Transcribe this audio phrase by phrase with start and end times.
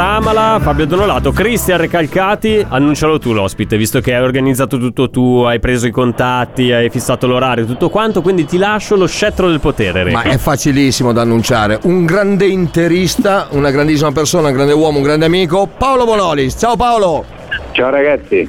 [0.00, 5.58] Amala, Fabio Donolato, Cristian Recalcati, annuncialo tu l'ospite, visto che hai organizzato tutto tu, hai
[5.58, 10.04] preso i contatti, hai fissato l'orario, tutto quanto, quindi ti lascio lo scettro del potere.
[10.04, 10.16] Reca.
[10.16, 11.80] Ma è facilissimo da annunciare.
[11.82, 16.54] Un grande interista, una grandissima persona, un grande uomo, un grande amico, Paolo Bonolis.
[16.56, 17.24] Ciao Paolo!
[17.72, 18.48] Ciao ragazzi.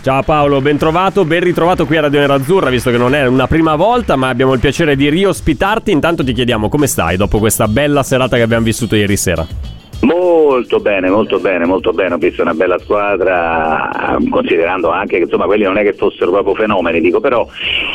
[0.00, 3.46] Ciao Paolo, ben trovato, ben ritrovato qui a Radio Nerazzurra, visto che non è una
[3.46, 5.90] prima volta, ma abbiamo il piacere di riospitarti.
[5.90, 9.75] Intanto ti chiediamo come stai dopo questa bella serata che abbiamo vissuto ieri sera.
[10.02, 12.14] Molto bene, molto bene, molto bene.
[12.14, 16.54] Ho visto una bella squadra, considerando anche che insomma quelli non è che fossero proprio
[16.54, 17.46] fenomeni, dico, però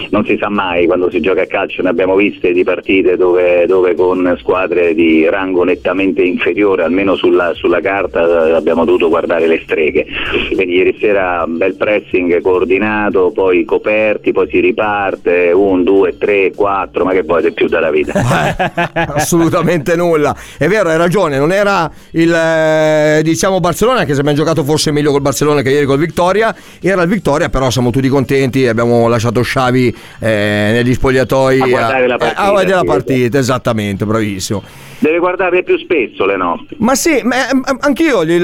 [0.09, 3.65] non si sa mai quando si gioca a calcio, ne abbiamo viste di partite dove,
[3.67, 9.61] dove con squadre di rango nettamente inferiore, almeno sulla, sulla carta, abbiamo dovuto guardare le
[9.63, 10.05] streghe.
[10.53, 16.51] Quindi ieri sera un bel pressing coordinato, poi coperti, poi si riparte, un, due, tre,
[16.55, 18.13] quattro, ma che volete più dalla vita?
[18.93, 20.35] Assolutamente nulla.
[20.57, 24.91] È vero, hai ragione, non era il eh, diciamo Barcellona, che se abbiamo giocato forse
[24.91, 29.07] meglio col Barcellona che ieri col Victoria, era il Victoria, però siamo tutti contenti, abbiamo
[29.07, 34.05] lasciato Xavi eh, negli spogliatoi A guardare la eh, partita, a vedere la partita, esattamente,
[34.05, 34.63] bravissimo.
[34.99, 36.75] Deve guardare più spesso le nostre.
[36.79, 38.39] Ma sì, ma, eh, anch'io gli-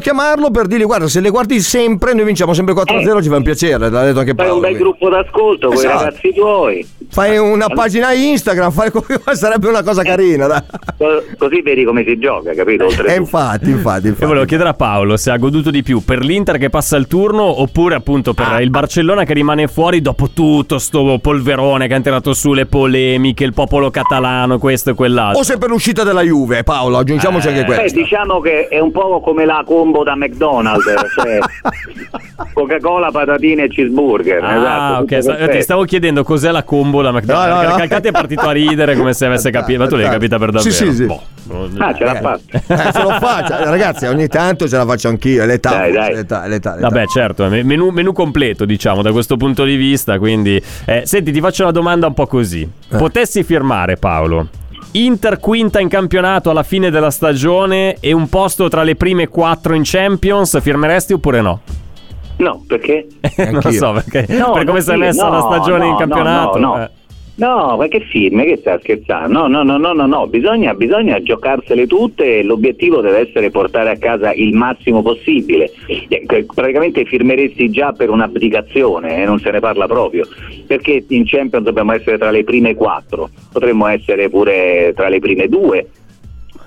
[0.00, 3.42] chiamarlo per dirgli guarda, se le guardi sempre, noi vinciamo sempre 4-0, ci fa un
[3.42, 4.34] piacere, l'ha detto anche Eh.
[4.34, 4.54] Fai Paolo.
[4.54, 4.82] un bel quindi.
[4.82, 6.04] gruppo d'ascolto con i Esatto.
[6.04, 8.90] ragazzi tuoi, Fai una pagina Instagram, fai
[9.32, 10.46] sarebbe una cosa carina.
[10.46, 10.60] dai.
[10.98, 12.67] Co- così vedi come si gioca, capito?
[12.74, 13.18] E Oltretutto.
[13.20, 14.26] infatti, infatti, Io infatti.
[14.26, 17.60] volevo chiedere a Paolo se ha goduto di più per l'Inter che passa il turno
[17.60, 18.60] oppure appunto per Ah.
[18.60, 23.44] il Barcellona che rimane fuori dopo tutto sto polverone che hanno tirato su le polemiche,
[23.44, 25.40] il popolo catalano, questo e quell'altro.
[25.40, 27.98] O se per l'uscita della Juve, Paolo, aggiungiamoci Eh, anche Beh, questo.
[27.98, 31.38] diciamo che è un po' come la combo da McDonald's, cioè
[32.52, 34.42] Coca-Cola, patatine e cheeseburger.
[34.42, 35.22] Ah, esatto, ok.
[35.22, 37.46] sta- ti stavo chiedendo cos'è la combo da McDonald's.
[37.48, 37.78] No, no, perché no.
[37.78, 39.78] Calcati è partito a ridere come se avesse capito.
[39.80, 40.70] Ma tu l'hai capita per davvero?
[40.74, 41.04] Sì, sì, sì.
[41.06, 41.22] Boh.
[41.78, 42.57] Ah, ce l'ha Eh, fatta.
[42.66, 45.42] Eh, se lo faccio, ragazzi, ogni tanto ce la faccio anch'io.
[45.42, 46.14] È l'età, Dai, dai.
[46.14, 46.88] l'età, l'età, l'età.
[46.88, 50.18] Vabbè, certo, è menù, menù completo, diciamo, da questo punto di vista.
[50.18, 52.62] Quindi, eh, senti, ti faccio una domanda un po' così.
[52.62, 52.96] Eh.
[52.96, 54.48] Potessi firmare, Paolo?
[54.92, 59.74] Inter quinta in campionato alla fine della stagione e un posto tra le prime quattro
[59.74, 61.60] in Champions, firmeresti oppure no?
[62.36, 63.06] No, perché?
[63.50, 65.90] non lo so, perché No, per come non si è messa no, la stagione no,
[65.90, 66.58] in campionato.
[66.58, 66.90] No, no, eh.
[67.38, 67.76] No.
[67.76, 69.46] ma che firme, che stai scherzando?
[69.46, 70.26] No, no, no, no, no, no.
[70.26, 75.70] Bisogna, bisogna giocarsele tutte e l'obiettivo deve essere portare a casa il massimo possibile.
[75.86, 80.26] Eh, Praticamente firmeresti già per un'abdicazione, eh, non se ne parla proprio,
[80.66, 85.48] perché in Champions dobbiamo essere tra le prime quattro, potremmo essere pure tra le prime
[85.48, 85.86] due.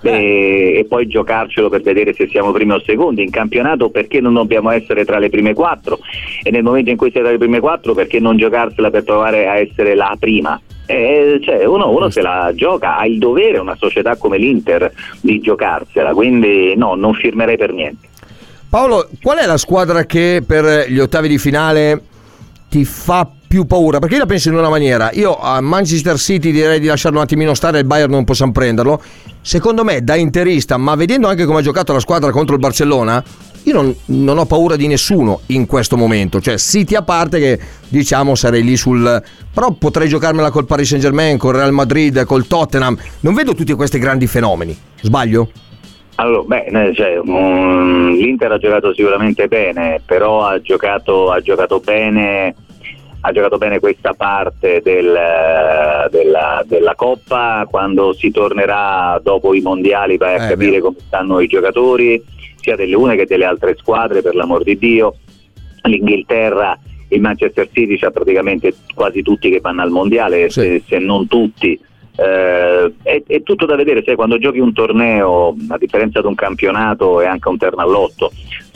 [0.09, 3.23] E, e poi giocarcelo per vedere se siamo primi o secondi.
[3.23, 5.99] In campionato perché non dobbiamo essere tra le prime quattro?
[6.43, 9.47] E nel momento in cui siamo tra le prime quattro perché non giocarsela per provare
[9.47, 10.59] a essere la prima?
[10.85, 14.91] Eh, cioè, uno, uno se la gioca ha il dovere una società come l'Inter
[15.21, 16.13] di giocarsela.
[16.13, 18.09] Quindi no non firmerei per niente.
[18.69, 22.01] Paolo, qual è la squadra che per gli ottavi di finale
[22.69, 23.99] ti fa più paura?
[23.99, 25.11] Perché io la penso in una maniera.
[25.11, 29.01] Io a Manchester City direi di lasciarlo un attimino stare, il Bayern non possiamo prenderlo.
[29.41, 33.21] Secondo me, da interista, ma vedendo anche come ha giocato la squadra contro il Barcellona,
[33.63, 36.39] io non, non ho paura di nessuno in questo momento.
[36.39, 37.59] Cioè, City a parte che
[37.89, 39.21] diciamo sarei lì sul.
[39.53, 42.97] Però potrei giocarmela col Paris Saint Germain, col Real Madrid, col Tottenham.
[43.19, 44.73] Non vedo tutti questi grandi fenomeni.
[45.01, 45.49] Sbaglio?
[46.15, 51.81] Allora, beh, eh, cioè, mm, l'Inter ha giocato sicuramente bene, però ha giocato, ha giocato
[51.81, 52.55] bene
[53.23, 59.61] ha giocato bene questa parte del, eh, della, della Coppa, quando si tornerà dopo i
[59.61, 60.83] mondiali vai a Eh, capire vero.
[60.85, 62.21] come stanno i giocatori,
[62.55, 65.15] sia delle une che delle altre squadre, per l'amor di Dio.
[65.83, 66.77] L'Inghilterra,
[67.09, 70.59] il Manchester City c'ha praticamente quasi tutti che vanno al mondiale, Sì.
[70.61, 71.79] se, se non tutti.
[72.15, 76.35] Eh, è, è tutto da vedere, sai, quando giochi un torneo, a differenza di un
[76.35, 78.31] campionato, è anche un terno all'otto.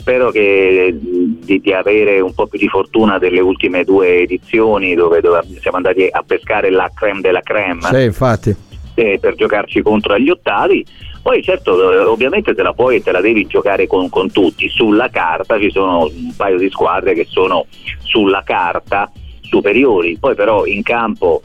[0.06, 5.20] Spero che, di, di avere un po' più di fortuna delle ultime due edizioni dove,
[5.20, 8.54] dove siamo andati a pescare la creme della creme Sì, infatti.
[8.94, 10.86] eh, per giocarci contro agli ottavi.
[11.20, 14.68] Poi certo, eh, ovviamente te la puoi e te la devi giocare con, con tutti.
[14.68, 17.66] Sulla carta ci sono un paio di squadre che sono
[18.04, 19.10] sulla carta
[19.40, 21.42] superiori, poi però in campo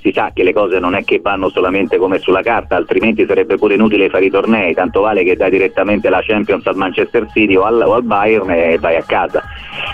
[0.00, 3.56] si sa che le cose non è che vanno solamente come sulla carta, altrimenti sarebbe
[3.56, 7.54] pure inutile fare i tornei, tanto vale che dai direttamente la Champions al Manchester City
[7.54, 9.42] o al, o al Bayern e vai a casa.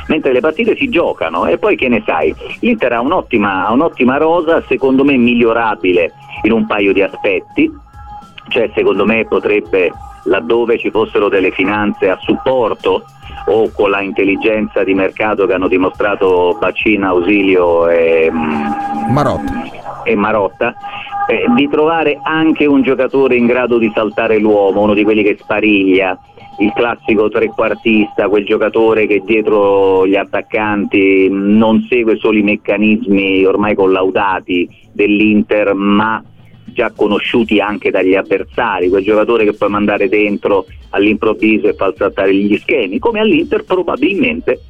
[0.08, 2.34] Mentre le partite si giocano e poi che ne sai?
[2.60, 6.12] L'Inter ha un'ottima, ha un'ottima rosa, secondo me migliorabile
[6.42, 7.70] in un paio di aspetti,
[8.48, 9.90] cioè secondo me potrebbe
[10.26, 13.04] laddove ci fossero delle finanze a supporto
[13.48, 19.85] o con la intelligenza di mercato che hanno dimostrato Bacina, Ausilio e mm, Marotta.
[20.06, 20.74] E Marotta,
[21.28, 25.36] eh, di trovare anche un giocatore in grado di saltare l'uomo, uno di quelli che
[25.38, 26.18] spariglia,
[26.58, 33.74] il classico trequartista, quel giocatore che dietro gli attaccanti non segue solo i meccanismi ormai
[33.74, 36.22] collaudati dell'Inter, ma
[36.64, 42.34] già conosciuti anche dagli avversari, quel giocatore che puoi mandare dentro all'improvviso e far saltare
[42.34, 44.60] gli schemi, come all'Inter probabilmente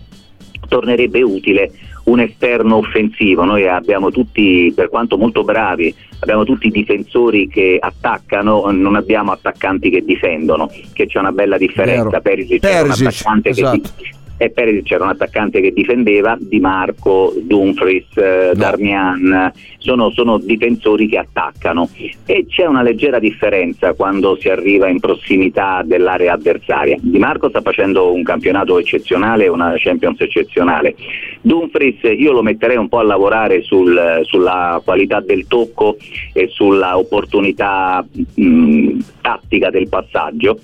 [0.68, 1.70] tornerebbe utile
[2.06, 3.44] un esterno offensivo.
[3.44, 9.90] Noi abbiamo tutti, per quanto molto bravi, abbiamo tutti difensori che attaccano, non abbiamo attaccanti
[9.90, 12.08] che difendono, che c'è una bella differenza.
[12.08, 12.20] Vero.
[12.20, 13.76] Perisic era un attaccante che esatto.
[13.76, 20.38] di- e Perisic c'era un attaccante che difendeva, Di Marco, Dumfries, eh, Darmian, sono, sono
[20.38, 21.88] difensori che attaccano
[22.26, 26.96] e c'è una leggera differenza quando si arriva in prossimità dell'area avversaria.
[27.00, 30.94] Di Marco sta facendo un campionato eccezionale, una Champions eccezionale.
[31.40, 35.96] Dumfries io lo metterei un po' a lavorare sul- sulla qualità del tocco
[36.32, 38.04] e sulla opportunità
[38.34, 40.58] mh, tattica del passaggio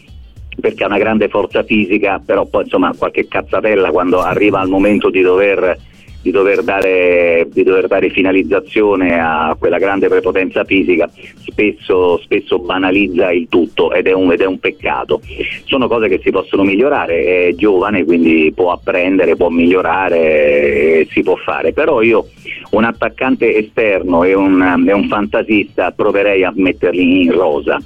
[0.62, 5.10] perché ha una grande forza fisica, però poi insomma qualche cazzatella quando arriva al momento
[5.10, 5.76] di dover,
[6.22, 11.10] di dover, dare, di dover dare finalizzazione a quella grande prepotenza fisica
[11.44, 15.20] spesso, spesso banalizza il tutto ed è, un, ed è un peccato.
[15.64, 21.34] Sono cose che si possono migliorare, è giovane quindi può apprendere, può migliorare, si può
[21.34, 22.28] fare, però io
[22.70, 27.78] un attaccante esterno e un, e un fantasista proverei a metterli in rosa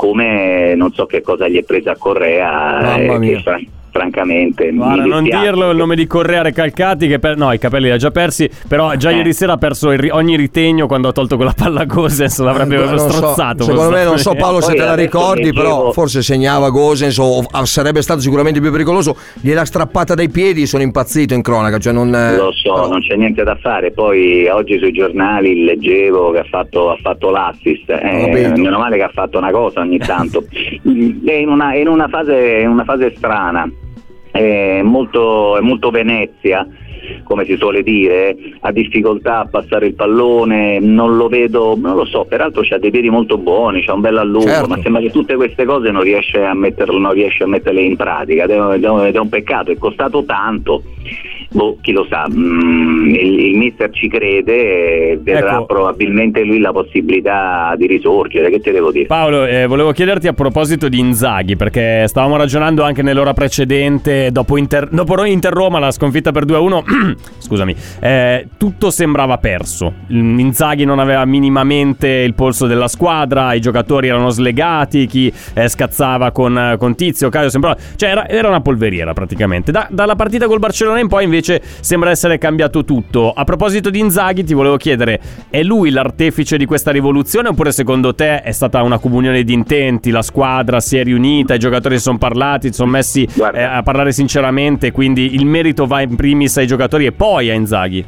[0.00, 3.42] come non so che cosa gli è presa a Correa Mamma eh, mia.
[3.42, 7.58] che francamente Guarda, mi non dirlo il nome di Correa Recalcati, che per- no, i
[7.58, 9.16] capelli li ha già persi, però già Eh.
[9.16, 12.76] ieri sera ha perso ri- ogni ritegno quando ha tolto quella palla a Gosens, l'avrebbe
[12.76, 13.64] Eh, non so, strozzato.
[13.64, 14.34] secondo me, non so.
[14.34, 18.70] Paolo se te la ricordi, leggevo- però forse segnava Gosens o sarebbe stato sicuramente più
[18.70, 19.16] pericoloso.
[19.40, 21.78] Gliela strappata dai piedi, sono impazzito in cronaca.
[21.78, 23.90] Cioè non, eh, Lo so, però- non c'è niente da fare.
[23.92, 27.88] Poi oggi sui giornali leggevo che ha fatto, ha fatto l'assist.
[27.90, 30.44] Eh, meno male che ha fatto una cosa ogni tanto.
[31.30, 33.68] È in una, è in una fase, in una fase strana,
[34.40, 36.66] è molto, è molto Venezia.
[37.24, 42.04] Come si suole dire, ha difficoltà a passare il pallone, non lo vedo, non lo
[42.04, 44.68] so, peraltro c'ha dei piedi molto buoni, c'ha un bel allungo, Certo.
[44.68, 47.96] ma sembra che tutte queste cose non riesce a, metterlo, non riesce a metterle in
[47.96, 50.82] pratica ed è un peccato, è costato tanto.
[51.52, 55.66] Boh, chi lo sa, mm, il, il mister ci crede e vedrà Ecco.
[55.66, 59.06] probabilmente lui la possibilità di risorgere, che te devo dire?
[59.06, 64.56] Paolo, eh, volevo chiederti a proposito di Inzaghi, perché stavamo ragionando anche nell'ora precedente, dopo
[64.56, 69.92] Inter, dopo Inter-Roma, la sconfitta per 2-1, scusami, eh, tutto sembrava perso.
[70.12, 75.68] Mm, Inzaghi non aveva minimamente il polso della squadra, i giocatori erano slegati, chi eh,
[75.68, 77.76] scazzava con, con Tizio, Caio, sembrava...
[77.96, 79.72] Cioè era, era una polveriera praticamente.
[79.72, 83.32] Da- dalla partita col Barcellona in poi invece sembra essere cambiato tutto.
[83.32, 85.20] A proposito di Inzaghi ti volevo chiedere,
[85.50, 90.10] è lui l'artefice di questa rivoluzione oppure secondo te è stata una comunione di intenti,
[90.10, 93.82] la squadra si è riunita, i giocatori si sono parlati, si sono messi eh, a
[93.82, 98.04] parlare sinceramente, quindi il merito va in primis ai giocatori e poi a Inzaghi?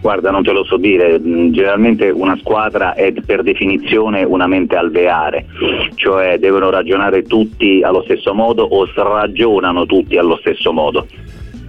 [0.00, 4.76] Guarda, non te lo so dire, Mm, generalmente una squadra è per definizione una mente
[4.76, 5.46] alveare,
[5.96, 11.06] cioè devono ragionare tutti allo stesso modo o ragionano tutti allo stesso modo.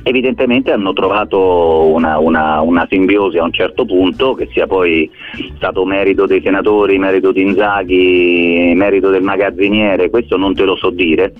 [0.07, 5.11] Evidentemente hanno trovato una, una- una simbiosi a un certo punto, che sia poi
[5.57, 10.91] stato merito dei senatori, merito di Inzaghi, merito del magazziniere, questo non te lo so
[10.91, 11.33] dire,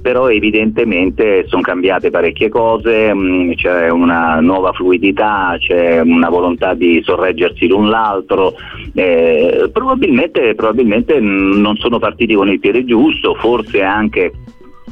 [0.00, 7.02] però evidentemente sono cambiate parecchie cose, mh, c'è una nuova fluidità, c'è una volontà di
[7.04, 8.54] sorreggersi l'un l'altro,
[8.94, 14.32] eh, probabilmente, probabilmente mh, non sono partiti con il piede giusto, forse anche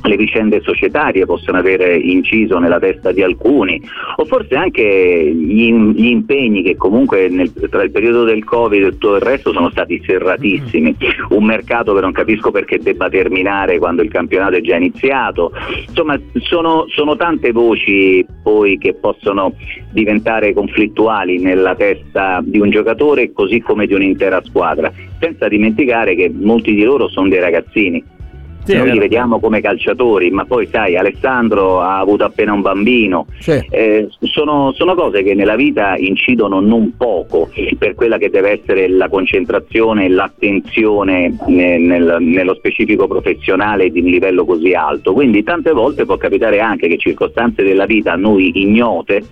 [0.08, 3.80] le vicende societarie possono avere inciso nella testa di alcuni
[4.16, 8.90] o forse anche gli, gli impegni che comunque nel- tra il periodo del Covid e
[8.90, 10.94] tutto il resto sono stati serratissimi,
[11.30, 15.52] un mercato che non capisco perché debba terminare quando il campionato è già iniziato,
[15.86, 19.54] insomma sono, sono tante voci poi che possono
[19.90, 26.30] diventare conflittuali nella testa di un giocatore così come di un'intera squadra, senza dimenticare che
[26.34, 28.12] molti di loro sono dei ragazzini
[28.64, 33.26] Sì, noi li vediamo come calciatori, ma poi sai, Alessandro ha avuto appena un bambino.
[33.38, 33.62] Sì.
[33.70, 38.88] Eh, sono, sono cose che nella vita incidono non poco per quella che deve essere
[38.88, 45.12] la concentrazione e l'attenzione ne- nel- nello specifico professionale di un livello così alto.
[45.12, 49.24] Quindi tante volte può capitare anche che circostanze della vita a noi ignote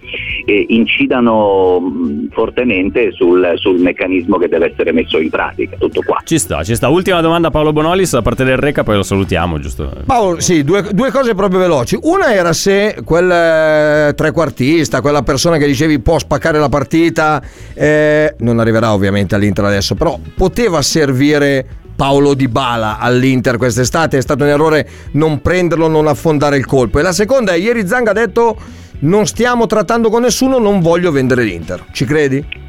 [0.44, 5.76] eh, incidano mh, fortemente sul, sul meccanismo che deve essere messo in pratica.
[5.78, 6.20] Tutto qua.
[6.24, 6.88] Ci sta, ci sta.
[6.88, 9.92] Ultima domanda Paolo Bonolis da parte del Reca, poi lo salutiamo, giusto?
[10.04, 11.98] Paolo, sì, due, due cose proprio veloci.
[12.02, 17.42] Una era se quel eh, trequartista, quella persona che dicevi può spaccare la partita,
[17.74, 21.64] eh, non arriverà ovviamente all'Inter adesso, però poteva servire
[21.94, 24.18] Paolo Di Bala all'Inter quest'estate.
[24.18, 26.98] È stato un errore non prenderlo, non affondare il colpo.
[26.98, 28.56] E la seconda è ieri Zanga ha detto
[29.00, 31.86] non stiamo trattando con nessuno, non voglio vendere l'Inter.
[31.92, 32.60] Ci credi?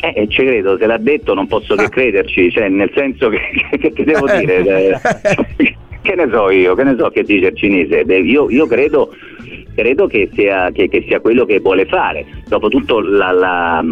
[0.00, 3.40] Eh, ci credo, se l'ha detto non posso che crederci, cioè nel senso che,
[3.78, 4.38] che, che devo Eh.
[4.40, 4.98] dire, eh,
[6.02, 9.14] che ne so io, che ne so che dice il cinese, io, io credo,
[9.74, 13.84] credo che, sia, che- che sia quello che vuole fare, dopotutto la, la,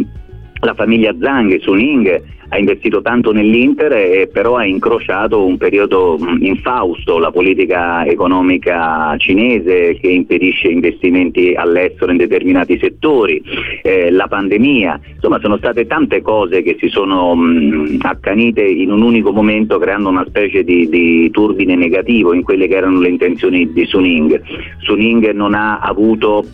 [0.66, 6.44] la famiglia Zhang, Suning ha investito tanto nell'Inter e però ha incrociato un periodo mh,
[6.44, 13.42] infausto, la politica economica cinese che impedisce investimenti all'estero in determinati settori,
[13.82, 19.02] eh, la pandemia, insomma sono state tante cose che si sono mh, accanite in un
[19.02, 23.72] unico momento creando una specie di, di turbine negativo in quelle che erano le intenzioni
[23.72, 24.40] di Suning.
[24.78, 26.44] Suning non ha avuto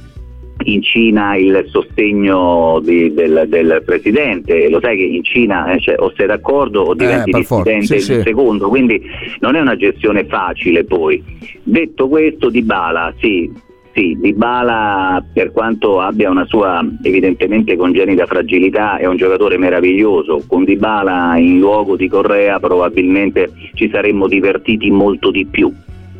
[0.64, 5.96] in Cina il sostegno di- del, del presidente, lo sai che in Cina eh, cioè,
[5.98, 8.22] o sei d'accordo o diventi per forza, dissidente sì, il sì.
[8.22, 9.02] secondo, quindi
[9.40, 11.22] non è una gestione facile poi.
[11.62, 13.50] Detto questo, Di Bala, sì,
[13.92, 20.42] sì, Di Bala per quanto abbia una sua evidentemente congenita fragilità è un giocatore meraviglioso,
[20.46, 25.72] con Di Bala in luogo di Correa probabilmente ci saremmo divertiti molto di più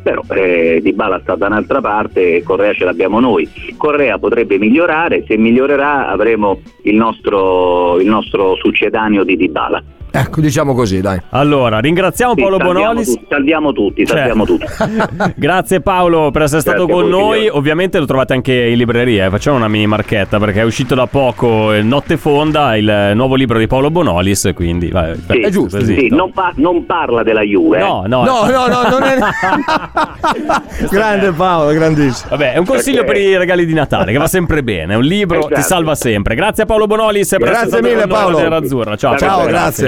[0.03, 3.49] però eh, Di Bala sta da un'altra parte e Correa ce l'abbiamo noi.
[3.77, 9.81] Correa potrebbe migliorare, se migliorerà avremo il nostro, il nostro succedaneo di Di Bala.
[10.15, 11.19] Ecco, diciamo così, dai.
[11.29, 13.07] Allora, ringraziamo Sì, Paolo salviamo Bonolis.
[13.13, 14.15] tutti, salviamo tutti, Cioè.
[14.17, 14.65] salviamo tutti.
[15.35, 17.37] Grazie Paolo per essere stato Grazie con noi.
[17.39, 17.49] signori.
[17.49, 19.25] Ovviamente lo trovate anche in libreria.
[19.25, 19.29] eh.
[19.31, 23.65] Facciamo una mini marchetta perché è uscito da poco Notte Fonda, il nuovo libro di
[23.65, 24.51] Paolo Bonolis.
[24.53, 25.95] Quindi vai, Sì, È giusto, così.
[25.97, 27.77] sì, non, pa- non parla della Juve.
[27.77, 27.81] eh.
[27.81, 29.17] No, no, No, no, no, non è.
[30.91, 32.29] Grande Paolo, grandissimo.
[32.29, 34.93] Vabbè, è un consiglio Perché- per i regali di Natale che va sempre bene.
[34.93, 35.61] È un libro, ti Esatto.
[35.67, 36.35] salva sempre.
[36.35, 37.29] Grazie a Paolo Bonolis.
[37.29, 38.37] per Grazie essere stato mille, con noi Paolo.
[38.37, 38.95] alla Nerazzurra.
[38.95, 39.87] Ciao, Ciao, Paolo, grazie.